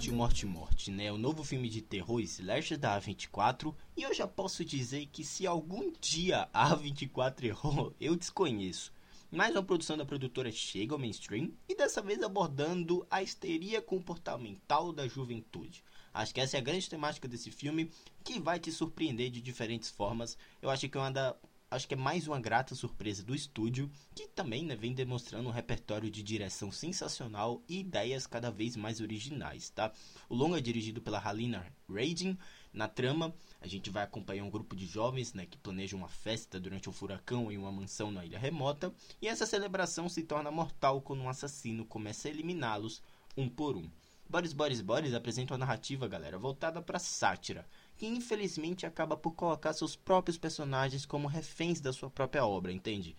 Morte, 0.00 0.12
Morte, 0.12 0.46
Morte, 0.46 0.90
né? 0.90 1.12
O 1.12 1.18
novo 1.18 1.44
filme 1.44 1.68
de 1.68 1.82
terror 1.82 2.20
slasher 2.20 2.78
da 2.78 3.00
A24. 3.00 3.74
E 3.96 4.02
eu 4.02 4.14
já 4.14 4.26
posso 4.26 4.64
dizer 4.64 5.06
que 5.06 5.24
se 5.24 5.46
algum 5.46 5.92
dia 6.00 6.48
a 6.52 6.76
A24 6.76 7.44
errou, 7.44 7.94
eu 8.00 8.16
desconheço. 8.16 8.92
Mais 9.32 9.54
uma 9.54 9.62
produção 9.62 9.96
da 9.96 10.04
produtora 10.04 10.50
chega 10.50 10.92
ao 10.92 10.98
mainstream 10.98 11.52
e 11.68 11.76
dessa 11.76 12.02
vez 12.02 12.20
abordando 12.20 13.06
a 13.08 13.22
histeria 13.22 13.80
comportamental 13.80 14.92
da 14.92 15.06
juventude. 15.06 15.84
Acho 16.12 16.34
que 16.34 16.40
essa 16.40 16.56
é 16.56 16.60
a 16.60 16.62
grande 16.62 16.90
temática 16.90 17.28
desse 17.28 17.48
filme 17.48 17.92
que 18.24 18.40
vai 18.40 18.58
te 18.58 18.72
surpreender 18.72 19.30
de 19.30 19.40
diferentes 19.40 19.88
formas. 19.88 20.36
Eu 20.60 20.68
acho 20.68 20.88
que 20.88 20.98
é 20.98 21.00
uma 21.00 21.12
da, 21.12 21.36
acho 21.70 21.86
que 21.86 21.94
é 21.94 21.96
mais 21.96 22.26
uma 22.26 22.40
grata 22.40 22.74
surpresa 22.74 23.22
do 23.22 23.32
estúdio, 23.32 23.88
que 24.16 24.26
também 24.26 24.64
né, 24.64 24.74
vem 24.74 24.92
demonstrando 24.92 25.48
um 25.48 25.52
repertório 25.52 26.10
de 26.10 26.24
direção 26.24 26.72
sensacional 26.72 27.62
e 27.68 27.78
ideias 27.78 28.26
cada 28.26 28.50
vez 28.50 28.74
mais 28.74 29.00
originais, 29.00 29.70
tá? 29.70 29.92
O 30.28 30.34
longa 30.34 30.58
é 30.58 30.60
dirigido 30.60 31.00
pela 31.00 31.24
Halina 31.24 31.64
Radin. 31.88 32.36
Na 32.72 32.86
trama, 32.86 33.34
a 33.60 33.66
gente 33.66 33.90
vai 33.90 34.04
acompanhar 34.04 34.44
um 34.44 34.50
grupo 34.50 34.76
de 34.76 34.86
jovens 34.86 35.34
né, 35.34 35.44
que 35.44 35.58
planejam 35.58 35.98
uma 35.98 36.08
festa 36.08 36.60
durante 36.60 36.88
um 36.88 36.92
furacão 36.92 37.50
em 37.50 37.58
uma 37.58 37.72
mansão 37.72 38.10
na 38.12 38.24
ilha 38.24 38.38
remota, 38.38 38.94
e 39.20 39.26
essa 39.26 39.44
celebração 39.44 40.08
se 40.08 40.22
torna 40.22 40.50
mortal 40.50 41.00
quando 41.00 41.22
um 41.22 41.28
assassino 41.28 41.84
começa 41.84 42.28
a 42.28 42.30
eliminá-los 42.30 43.02
um 43.36 43.48
por 43.48 43.76
um. 43.76 43.90
Boris 44.28 44.52
Boris 44.52 44.80
Boris 44.80 45.12
apresenta 45.12 45.54
uma 45.54 45.58
narrativa, 45.58 46.06
galera, 46.06 46.38
voltada 46.38 46.80
para 46.80 47.00
sátira, 47.00 47.66
que 47.96 48.06
infelizmente 48.06 48.86
acaba 48.86 49.16
por 49.16 49.32
colocar 49.32 49.72
seus 49.72 49.96
próprios 49.96 50.38
personagens 50.38 51.04
como 51.04 51.26
reféns 51.26 51.80
da 51.80 51.92
sua 51.92 52.08
própria 52.08 52.46
obra, 52.46 52.72
entende? 52.72 53.16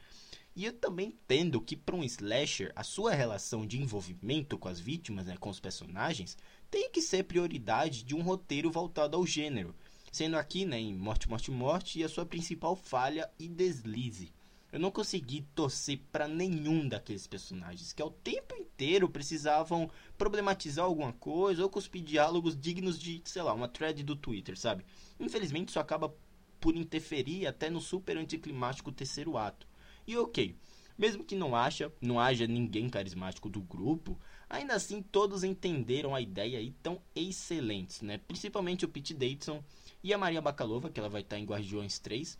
E 0.53 0.65
eu 0.65 0.73
também 0.73 1.07
entendo 1.07 1.61
que 1.61 1.77
para 1.77 1.95
um 1.95 2.03
slasher, 2.03 2.73
a 2.75 2.83
sua 2.83 3.13
relação 3.13 3.65
de 3.65 3.81
envolvimento 3.81 4.57
com 4.57 4.67
as 4.67 4.79
vítimas, 4.81 5.25
né, 5.25 5.37
com 5.37 5.49
os 5.49 5.61
personagens, 5.61 6.37
tem 6.69 6.89
que 6.91 7.01
ser 7.01 7.23
prioridade 7.23 8.03
de 8.03 8.13
um 8.13 8.21
roteiro 8.21 8.69
voltado 8.69 9.15
ao 9.15 9.25
gênero, 9.25 9.73
sendo 10.11 10.35
aqui, 10.35 10.65
né, 10.65 10.77
em 10.77 10.93
Morte, 10.93 11.29
Morte, 11.29 11.49
Morte, 11.51 12.03
a 12.03 12.09
sua 12.09 12.25
principal 12.25 12.75
falha 12.75 13.29
e 13.39 13.47
deslize. 13.47 14.33
Eu 14.73 14.79
não 14.79 14.91
consegui 14.91 15.45
torcer 15.55 15.99
para 16.11 16.27
nenhum 16.27 16.87
daqueles 16.87 17.27
personagens 17.27 17.91
que 17.91 18.01
ao 18.01 18.09
tempo 18.09 18.55
inteiro 18.55 19.09
precisavam 19.09 19.89
problematizar 20.17 20.85
alguma 20.85 21.13
coisa 21.13 21.63
ou 21.63 21.69
cuspir 21.69 22.01
diálogos 22.01 22.57
dignos 22.57 22.99
de, 22.99 23.21
sei 23.25 23.41
lá, 23.41 23.53
uma 23.53 23.67
thread 23.67 24.03
do 24.03 24.15
Twitter, 24.15 24.57
sabe? 24.57 24.85
Infelizmente 25.19 25.69
isso 25.69 25.79
acaba 25.79 26.13
por 26.59 26.75
interferir 26.75 27.47
até 27.47 27.69
no 27.69 27.81
super 27.81 28.17
anticlimático 28.17 28.91
terceiro 28.91 29.37
ato. 29.37 29.70
E 30.07 30.17
ok, 30.17 30.55
mesmo 30.97 31.23
que 31.23 31.35
não 31.35 31.55
haja, 31.55 31.91
não 32.01 32.19
haja 32.19 32.45
ninguém 32.45 32.89
carismático 32.89 33.49
do 33.49 33.61
grupo, 33.61 34.19
ainda 34.49 34.75
assim 34.75 35.01
todos 35.01 35.43
entenderam 35.43 36.13
a 36.13 36.21
ideia 36.21 36.61
e 36.61 36.71
tão 36.83 37.01
excelentes, 37.15 38.01
né? 38.01 38.19
Principalmente 38.19 38.85
o 38.85 38.87
Pete 38.89 39.13
Davidson 39.13 39.63
e 40.03 40.13
a 40.13 40.17
Maria 40.17 40.41
Bakalova, 40.41 40.89
que 40.89 40.99
ela 40.99 41.09
vai 41.09 41.21
estar 41.21 41.39
em 41.39 41.45
Guardiões 41.45 41.97
3. 41.99 42.37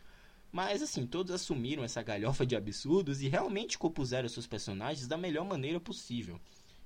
Mas 0.52 0.81
assim, 0.81 1.08
todos 1.08 1.34
assumiram 1.34 1.84
essa 1.84 2.03
galhofa 2.03 2.45
de 2.45 2.56
absurdos 2.56 3.22
e 3.22 3.30
realmente 3.30 3.78
compuseram 3.80 4.28
seus 4.28 4.46
personagens 4.46 5.08
da 5.08 5.18
melhor 5.18 5.46
maneira 5.46 5.80
possível. 5.80 6.40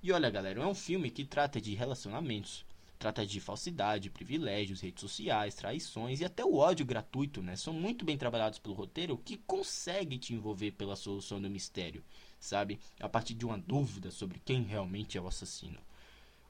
E 0.03 0.11
olha, 0.11 0.29
galera, 0.29 0.61
é 0.61 0.67
um 0.67 0.75
filme 0.75 1.09
que 1.09 1.25
trata 1.25 1.59
de 1.59 1.73
relacionamentos, 1.73 2.63
trata 2.97 3.25
de 3.25 3.39
falsidade, 3.39 4.09
privilégios, 4.09 4.81
redes 4.81 5.01
sociais, 5.01 5.55
traições 5.55 6.21
e 6.21 6.25
até 6.25 6.43
o 6.43 6.55
ódio 6.55 6.85
gratuito, 6.85 7.41
né? 7.41 7.55
São 7.55 7.73
muito 7.73 8.05
bem 8.05 8.17
trabalhados 8.17 8.59
pelo 8.59 8.75
roteiro 8.75 9.17
que 9.17 9.37
consegue 9.37 10.17
te 10.17 10.33
envolver 10.33 10.71
pela 10.71 10.95
solução 10.95 11.41
do 11.41 11.49
mistério, 11.49 12.03
sabe? 12.39 12.79
A 12.99 13.09
partir 13.09 13.33
de 13.33 13.45
uma 13.45 13.57
dúvida 13.57 14.11
sobre 14.11 14.39
quem 14.43 14.63
realmente 14.63 15.17
é 15.17 15.21
o 15.21 15.27
assassino. 15.27 15.79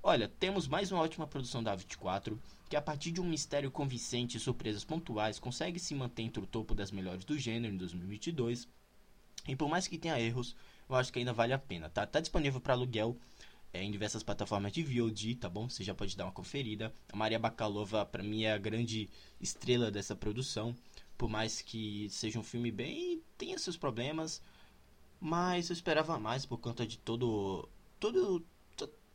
Olha, 0.07 0.27
temos 0.27 0.67
mais 0.67 0.91
uma 0.91 1.01
ótima 1.01 1.25
produção 1.25 1.63
da 1.63 1.75
24, 1.75 2.39
que 2.69 2.75
a 2.75 2.81
partir 2.81 3.11
de 3.11 3.19
um 3.19 3.27
mistério 3.27 3.71
convincente 3.71 4.37
e 4.37 4.39
surpresas 4.39 4.83
pontuais 4.83 5.39
consegue 5.39 5.79
se 5.79 5.95
manter 5.95 6.21
entre 6.21 6.43
o 6.43 6.45
topo 6.45 6.75
das 6.75 6.91
melhores 6.91 7.25
do 7.25 7.39
gênero 7.39 7.73
em 7.73 7.77
2022. 7.77 8.67
E 9.47 9.55
por 9.55 9.67
mais 9.67 9.87
que 9.87 9.97
tenha 9.97 10.19
erros, 10.19 10.55
eu 10.87 10.95
acho 10.95 11.11
que 11.11 11.17
ainda 11.17 11.33
vale 11.33 11.53
a 11.53 11.57
pena, 11.57 11.89
tá? 11.89 12.05
Tá 12.05 12.19
disponível 12.19 12.61
para 12.61 12.75
aluguel 12.75 13.17
é, 13.75 13.83
em 13.83 13.91
diversas 13.91 14.23
plataformas 14.23 14.71
de 14.71 14.83
VOD, 14.83 15.35
tá 15.35 15.49
bom? 15.49 15.69
Você 15.69 15.83
já 15.83 15.93
pode 15.93 16.15
dar 16.15 16.25
uma 16.25 16.31
conferida. 16.31 16.93
A 17.11 17.15
Maria 17.15 17.37
Bakalova, 17.37 18.05
para 18.05 18.23
mim, 18.23 18.43
é 18.43 18.53
a 18.53 18.57
grande 18.57 19.09
estrela 19.39 19.91
dessa 19.91 20.15
produção. 20.15 20.73
Por 21.17 21.29
mais 21.29 21.61
que 21.61 22.09
seja 22.09 22.39
um 22.39 22.43
filme 22.43 22.71
bem... 22.71 23.21
tenha 23.37 23.57
seus 23.59 23.77
problemas, 23.77 24.41
mas 25.19 25.69
eu 25.69 25.73
esperava 25.73 26.17
mais 26.17 26.45
por 26.45 26.57
conta 26.57 26.87
de 26.87 26.97
todo... 26.97 27.67
todo 27.99 28.45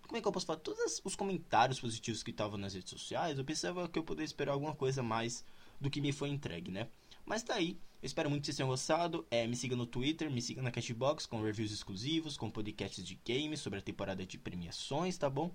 como 0.03 0.19
é 0.19 0.21
que 0.21 0.27
eu 0.27 0.33
posso 0.33 0.47
falar? 0.47 0.59
Todos 0.59 1.01
os 1.05 1.15
comentários 1.15 1.81
positivos 1.81 2.21
que 2.23 2.33
estavam 2.33 2.59
nas 2.59 2.75
redes 2.75 2.91
sociais, 2.91 3.39
eu 3.39 3.45
pensava 3.45 3.89
que 3.89 3.97
eu 3.97 4.03
poderia 4.03 4.27
esperar 4.27 4.53
alguma 4.53 4.75
coisa 4.75 5.05
mais 5.05 5.45
do 5.81 5.89
que 5.89 6.01
me 6.01 6.11
foi 6.13 6.31
entregue, 6.31 6.69
né? 6.69 6.89
Mas 7.25 7.43
tá 7.43 7.55
aí. 7.55 7.79
Eu 8.03 8.07
espero 8.07 8.31
muito 8.31 8.43
que 8.43 8.47
vocês 8.47 8.57
tenham 8.57 8.69
gostado. 8.69 9.27
É, 9.31 9.47
me 9.47 9.55
siga 9.55 9.77
no 9.77 9.87
Twitter, 9.87 10.31
me 10.31 10.41
siga 10.41 10.63
na 10.63 10.71
Cashbox 10.71 11.27
com 11.27 11.43
reviews 11.43 11.71
exclusivos, 11.71 12.37
com 12.37 12.51
podcasts 12.51 13.05
de 13.05 13.21
games 13.27 13.61
sobre 13.61 13.79
a 13.79 13.83
temporada 13.83 14.25
de 14.25 14.39
premiações, 14.39 15.19
tá 15.19 15.29
bom? 15.29 15.53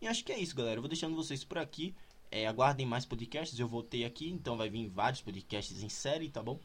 E 0.00 0.06
acho 0.06 0.24
que 0.24 0.32
é 0.32 0.38
isso, 0.38 0.54
galera. 0.54 0.76
Eu 0.76 0.82
vou 0.82 0.88
deixando 0.88 1.16
vocês 1.16 1.42
por 1.42 1.58
aqui. 1.58 1.94
É, 2.30 2.46
aguardem 2.46 2.84
mais 2.84 3.06
podcasts. 3.06 3.58
Eu 3.58 3.66
voltei 3.66 4.04
aqui, 4.04 4.28
então 4.28 4.56
vai 4.56 4.68
vir 4.68 4.88
vários 4.88 5.22
podcasts 5.22 5.82
em 5.82 5.88
série, 5.88 6.28
tá 6.28 6.42
bom? 6.42 6.60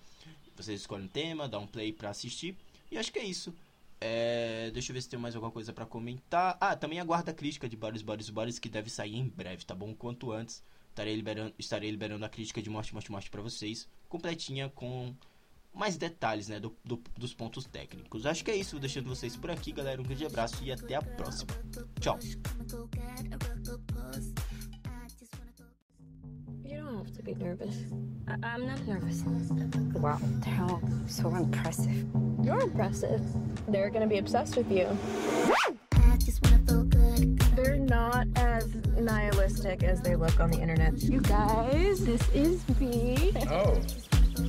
Vocês 0.56 0.82
escolhem 0.82 1.06
o 1.06 1.10
tema, 1.10 1.48
dá 1.48 1.58
um 1.58 1.68
play 1.68 1.94
pra 1.94 2.10
assistir. 2.10 2.58
E 2.92 2.98
acho 2.98 3.12
que 3.12 3.20
é 3.20 3.24
isso. 3.24 3.54
É, 4.04 4.72
deixa 4.74 4.92
eu 4.92 4.96
ver 4.96 5.02
se 5.02 5.10
tem 5.10 5.20
mais 5.20 5.36
alguma 5.36 5.52
coisa 5.52 5.72
para 5.72 5.86
comentar. 5.86 6.58
Ah, 6.60 6.76
também 6.76 7.00
aguarda 7.00 7.32
a 7.32 7.34
crítica 7.34 7.70
de 7.70 7.78
Boris 7.78 8.02
Boris 8.02 8.30
Boris 8.30 8.60
que 8.60 8.68
deve 8.68 8.90
sair 8.90 9.16
em 9.16 9.30
breve, 9.30 9.64
tá 9.64 9.76
bom? 9.76 9.94
Quanto 9.94 10.32
antes, 10.32 10.64
estarei 10.92 11.16
liberando, 11.16 11.54
estarei 11.58 11.90
liberando 11.90 12.24
a 12.26 12.30
crítica 12.30 12.62
de 12.62 12.70
Morte, 12.70 12.94
Morte, 12.94 13.12
Morte 13.12 13.30
para 13.30 13.42
vocês, 13.42 13.88
completinha 14.08 14.70
com 14.70 15.16
mais 15.74 15.96
detalhes, 15.98 16.50
né, 16.50 16.60
do, 16.60 16.76
do, 16.84 17.02
dos 17.18 17.34
pontos 17.34 17.66
técnicos. 17.66 18.26
Acho 18.26 18.44
que 18.44 18.52
é 18.52 18.56
isso, 18.58 18.78
deixando 18.78 19.08
vocês 19.08 19.38
por 19.38 19.50
aqui, 19.50 19.72
galera. 19.72 20.02
Um 20.02 20.04
grande 20.04 20.26
abraço 20.26 20.62
e 20.64 20.72
até 20.72 20.96
a 20.96 21.02
próxima. 21.02 21.52
Tchau. 22.00 22.20
You 26.64 26.78
don't 26.78 26.98
have 26.98 27.12
to 27.14 27.24
be 27.24 27.34
nervous. 27.36 27.76
I- 28.28 28.38
I'm 28.44 28.66
not 28.66 28.86
nervous. 28.86 29.24
Wow, 29.94 30.20
how 30.46 30.82
so 31.08 31.30
impressive. 31.36 32.06
You're 32.44 32.62
impressive. 32.62 33.22
They're 33.68 33.90
gonna 33.90 34.08
be 34.08 34.20
obsessed 34.20 34.56
with 34.58 34.70
you. 34.72 34.88
As 38.62 38.76
nihilistic 39.00 39.84
as 39.84 40.02
they 40.02 40.16
look 40.16 40.40
on 40.40 40.52
the 40.52 40.60
internet. 40.60 41.02
You 41.02 41.22
guys, 41.22 42.06
this 42.06 42.22
is 42.30 42.68
me. 42.80 43.34
Oh. 43.50 43.76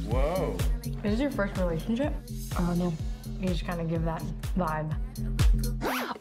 Whoa. 0.08 0.56
Is 0.84 1.02
this 1.02 1.20
your 1.20 1.30
first 1.30 1.56
relationship? 1.58 2.12
Oh 2.58 2.74
no. 2.76 2.92
You 3.40 3.48
just 3.48 3.66
kind 3.66 3.80
of 3.80 3.88
give 3.88 4.04
that 4.04 4.22
vibe. 4.56 4.94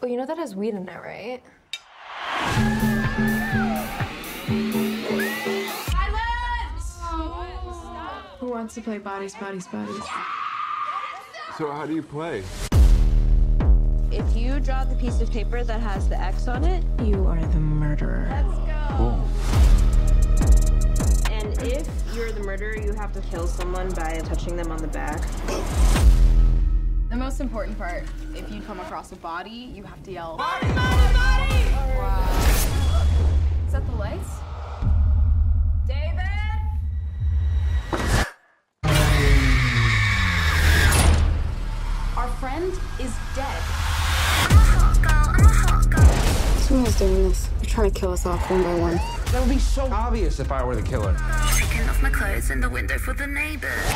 Oh, 0.02 0.06
you 0.06 0.16
know 0.16 0.26
that 0.26 0.38
has 0.38 0.56
weed 0.56 0.74
in 0.74 0.88
it, 0.88 1.00
right? 1.00 1.42
Who 8.40 8.50
wants 8.50 8.74
to 8.74 8.80
play 8.80 8.98
bodies, 8.98 9.34
bodies, 9.34 9.68
bodies? 9.68 10.02
So 11.56 11.70
how 11.70 11.86
do 11.86 11.94
you 11.94 12.02
play? 12.02 12.42
If 14.12 14.36
you 14.36 14.60
draw 14.60 14.84
the 14.84 14.94
piece 14.94 15.22
of 15.22 15.30
paper 15.30 15.64
that 15.64 15.80
has 15.80 16.06
the 16.08 16.20
X 16.20 16.46
on 16.46 16.64
it, 16.64 16.84
You 17.02 17.26
are 17.26 17.40
the 17.40 17.58
murderer. 17.58 18.28
Let's 18.30 18.58
go. 18.68 18.96
Cool. 18.98 19.28
and 21.32 21.62
if 21.62 21.88
you're 22.14 22.30
the 22.30 22.40
murderer, 22.40 22.76
you 22.76 22.92
have 22.92 23.12
to 23.14 23.22
kill 23.22 23.46
someone 23.46 23.88
by 23.94 24.20
touching 24.24 24.54
them 24.54 24.70
on 24.70 24.78
the 24.78 24.88
back. 24.88 25.22
The 27.08 27.16
most 27.16 27.40
important 27.40 27.78
part, 27.78 28.04
if 28.34 28.50
you 28.52 28.60
come 28.60 28.80
across 28.80 29.12
a 29.12 29.16
body, 29.16 29.72
you 29.74 29.82
have 29.82 30.02
to 30.02 30.12
yell, 30.12 30.36
Body, 30.36 30.66
body, 30.68 31.14
body! 31.14 31.96
Wow. 31.96 32.28
Is 33.66 33.72
that 33.72 33.86
the 33.86 33.96
lights? 33.96 34.28
Someone's 46.72 46.98
doing 46.98 47.28
this. 47.28 47.48
They're 47.60 47.68
trying 47.68 47.90
to 47.90 48.00
kill 48.00 48.12
us 48.12 48.24
off 48.24 48.50
one 48.50 48.62
by 48.62 48.74
one. 48.76 48.96
That 49.30 49.40
would 49.40 49.50
be 49.50 49.58
so 49.58 49.84
obvious 49.92 50.40
if 50.40 50.50
I 50.50 50.64
were 50.64 50.74
the 50.74 50.80
killer. 50.80 51.14
Taking 51.54 51.86
off 51.86 52.02
my 52.02 52.08
clothes 52.08 52.48
in 52.50 52.62
the 52.62 52.70
window 52.70 52.96
for 52.96 53.12
the 53.12 53.26
neighbors. 53.26 53.92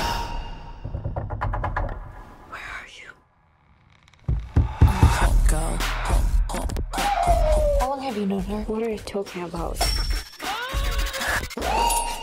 Where 2.50 2.60
are 2.60 2.86
you? 3.00 3.08
Hot 4.84 5.48
girl, 5.48 5.78
hot, 5.80 6.22
hot, 6.50 6.78
hot. 6.92 8.00
have 8.00 8.18
you 8.18 8.26
known 8.26 8.42
her? 8.42 8.60
What 8.64 8.82
are 8.82 8.90
you 8.90 8.98
talking 8.98 9.44
about? 9.44 9.78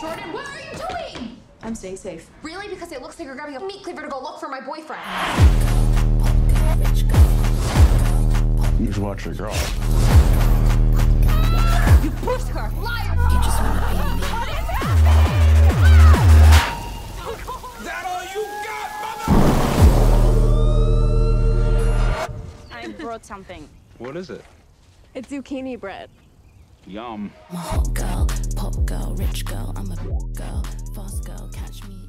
Jordan, 0.00 0.32
what 0.32 0.46
are 0.46 0.60
you 0.60 0.78
doing? 1.18 1.36
I'm 1.64 1.74
staying 1.74 1.96
safe. 1.96 2.30
Really? 2.44 2.68
Because 2.68 2.92
it 2.92 3.02
looks 3.02 3.18
like 3.18 3.26
you're 3.26 3.34
grabbing 3.34 3.56
a 3.56 3.66
meat 3.66 3.82
cleaver 3.82 4.02
to 4.02 4.08
go 4.08 4.22
look 4.22 4.38
for 4.38 4.48
my 4.48 4.60
boyfriend. 4.60 5.02
You 8.78 8.86
just 8.86 9.00
watch 9.00 9.24
your 9.24 9.34
girl. 9.34 10.13
You 12.54 12.60
pushed 12.60 12.76
her! 12.76 12.82
Liar! 12.82 13.14
I 22.70 22.86
brought 22.98 23.24
something. 23.24 23.68
What 23.98 24.16
is 24.16 24.30
it? 24.30 24.44
It's 25.14 25.28
zucchini 25.28 25.78
bread. 25.78 26.10
Yum. 26.86 27.32
I'm 27.50 27.56
a 27.56 27.58
hot 27.58 27.94
girl, 27.94 28.28
pop 28.56 28.84
girl, 28.84 29.14
rich 29.16 29.44
girl. 29.44 29.72
I'm 29.74 29.90
a 29.90 29.96
girl, 29.96 30.62
fast 30.94 31.24
girl. 31.24 31.50
Catch 31.52 31.82
me 31.88 32.03